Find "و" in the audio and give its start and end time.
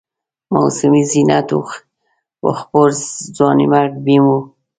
2.45-2.49, 4.31-4.35